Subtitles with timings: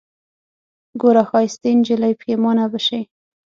[1.01, 2.99] ګوره ښايستې نجلۍ پښېمانه به سې